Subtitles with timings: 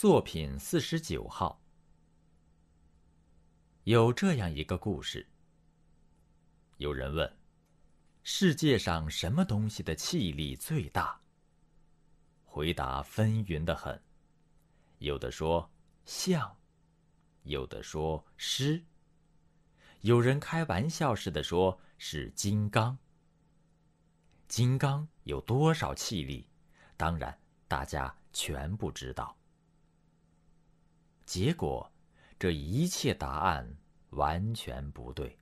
[0.00, 1.60] 作品四十九号。
[3.84, 5.28] 有这样一个故事。
[6.78, 7.30] 有人问：
[8.22, 11.20] 世界上什么东西的气力最大？
[12.46, 14.02] 回答纷纭的很。
[15.00, 15.70] 有的说
[16.06, 16.56] 象，
[17.42, 18.82] 有的说诗，
[20.00, 22.96] 有人开玩笑似的说是金刚。
[24.48, 26.48] 金刚有多少气力？
[26.96, 29.36] 当然，大家全不知道。
[31.30, 31.88] 结果，
[32.40, 33.76] 这一切答案
[34.08, 35.38] 完全不对。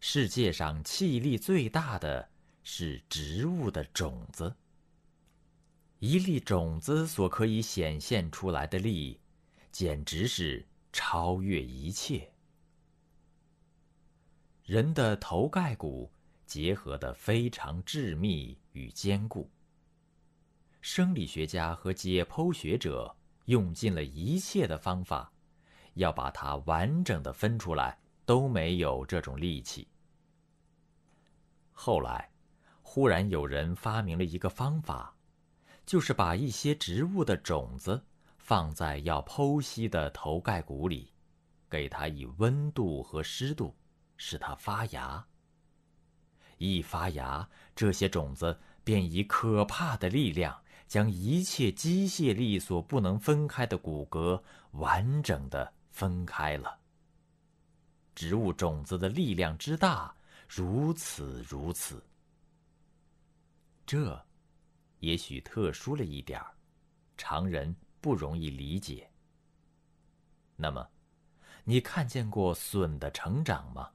[0.00, 2.26] 世界上气力最大的
[2.62, 4.56] 是植物的种子。
[5.98, 9.20] 一粒种子所可以显现出来的力，
[9.70, 12.32] 简直是超越一切。
[14.64, 16.10] 人的头盖骨
[16.46, 19.50] 结合的非常致密与坚固。
[20.80, 23.14] 生理学家和解剖学者。
[23.48, 25.32] 用尽了一切的方法，
[25.94, 29.88] 要把它完整的分出来，都没有这种力气。
[31.72, 32.30] 后来，
[32.82, 35.14] 忽然有人发明了一个方法，
[35.86, 38.04] 就是把一些植物的种子
[38.36, 41.10] 放在要剖析的头盖骨里，
[41.70, 43.74] 给它以温度和湿度，
[44.18, 45.26] 使它发芽。
[46.58, 50.62] 一发芽，这些种子便以可怕的力量。
[50.88, 56.78] 将一切机械力所不能分开的骨骼完整的分开了。
[58.14, 60.12] 植物种子的力量之大，
[60.48, 62.02] 如此如此。
[63.86, 64.20] 这，
[64.98, 66.50] 也许特殊了一点儿，
[67.16, 69.08] 常人不容易理解。
[70.56, 70.88] 那么，
[71.64, 73.90] 你看见过笋的成长吗？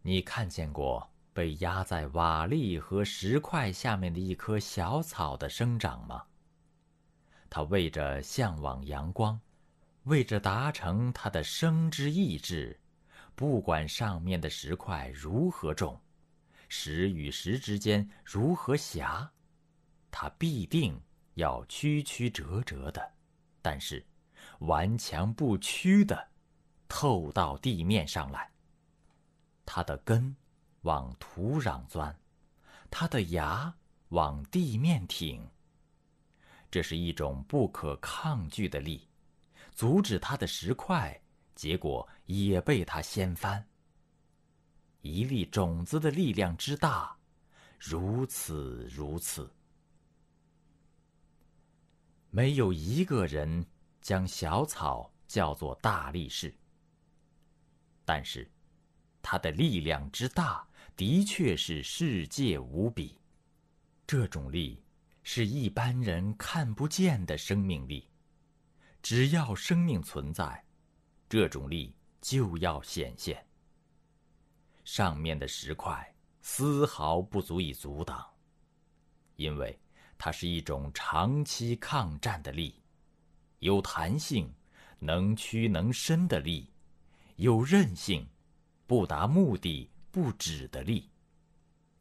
[0.00, 6.24] 你看见过被压在瓦砾和石块下面的一棵小草的生长吗？
[7.48, 9.40] 他为着向往阳光，
[10.04, 12.78] 为着达成他的生之意志，
[13.34, 16.00] 不管上面的石块如何重，
[16.68, 19.30] 石与石之间如何狭，
[20.10, 21.00] 他必定
[21.34, 23.12] 要曲曲折折的，
[23.62, 24.04] 但是
[24.60, 26.28] 顽强不屈的
[26.88, 28.50] 透到地面上来。
[29.64, 30.34] 他的根
[30.82, 32.16] 往土壤钻，
[32.90, 33.74] 他的芽
[34.08, 35.46] 往地面挺。
[36.76, 39.08] 这是一种不可抗拒的力，
[39.74, 41.18] 阻止他的石块，
[41.54, 43.66] 结果也被他掀翻。
[45.00, 47.16] 一粒种子的力量之大，
[47.78, 49.50] 如此如此。
[52.28, 53.64] 没有一个人
[54.02, 56.54] 将小草叫做大力士，
[58.04, 58.46] 但是，
[59.22, 63.18] 它的力量之大，的确是世界无比。
[64.06, 64.78] 这种力。
[65.28, 68.08] 是一般人看不见的生命力，
[69.02, 70.64] 只要生命存在，
[71.28, 73.44] 这种力就要显现。
[74.84, 78.24] 上面的石块丝毫不足以阻挡，
[79.34, 79.76] 因为
[80.16, 82.80] 它是一种长期抗战的力，
[83.58, 84.48] 有弹性、
[85.00, 86.70] 能屈能伸的力，
[87.34, 88.24] 有韧性、
[88.86, 91.10] 不达目的不止的力。